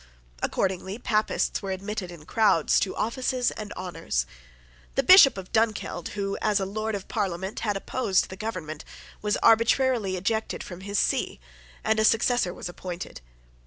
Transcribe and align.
Accordingly 0.41 0.97
Papists 0.97 1.61
were 1.61 1.69
admitted 1.69 2.09
in 2.09 2.25
crowds 2.25 2.79
to 2.79 2.95
offices 2.95 3.51
and 3.51 3.71
honours. 3.73 4.25
The 4.95 5.03
Bishop 5.03 5.37
of 5.37 5.51
Dunkeld, 5.51 6.13
who, 6.17 6.39
as 6.41 6.59
a 6.59 6.65
Lord 6.65 6.95
of 6.95 7.07
Parliament, 7.07 7.59
had 7.59 7.77
opposed 7.77 8.29
the 8.29 8.35
government, 8.35 8.83
was 9.21 9.37
arbitrarily 9.43 10.17
ejected 10.17 10.63
from 10.63 10.81
his 10.81 10.97
see, 10.97 11.39
and 11.83 11.99
a 11.99 12.03
successor 12.03 12.51
was 12.51 12.67
appointed. 12.67 13.21